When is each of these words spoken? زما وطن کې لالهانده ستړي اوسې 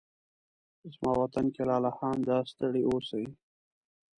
زما 0.93 1.11
وطن 1.21 1.45
کې 1.53 1.63
لالهانده 1.69 2.37
ستړي 2.51 2.83
اوسې 2.89 3.23